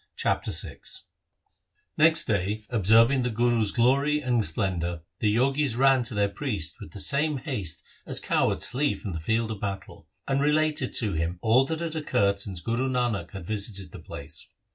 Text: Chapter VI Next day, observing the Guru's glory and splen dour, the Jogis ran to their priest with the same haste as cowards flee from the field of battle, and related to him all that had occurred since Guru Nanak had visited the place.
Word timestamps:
Chapter 0.15 0.49
VI 0.49 0.79
Next 1.95 2.25
day, 2.25 2.65
observing 2.71 3.21
the 3.21 3.29
Guru's 3.29 3.71
glory 3.71 4.19
and 4.19 4.43
splen 4.43 4.79
dour, 4.79 5.01
the 5.19 5.35
Jogis 5.35 5.75
ran 5.77 6.03
to 6.05 6.15
their 6.15 6.27
priest 6.27 6.79
with 6.81 6.89
the 6.89 6.99
same 6.99 7.37
haste 7.37 7.83
as 8.07 8.19
cowards 8.19 8.65
flee 8.65 8.95
from 8.95 9.13
the 9.13 9.19
field 9.19 9.51
of 9.51 9.59
battle, 9.59 10.07
and 10.27 10.41
related 10.41 10.95
to 10.95 11.13
him 11.13 11.37
all 11.43 11.65
that 11.65 11.81
had 11.81 11.95
occurred 11.95 12.39
since 12.39 12.61
Guru 12.61 12.89
Nanak 12.89 13.29
had 13.29 13.45
visited 13.45 13.91
the 13.91 13.99
place. 13.99 14.47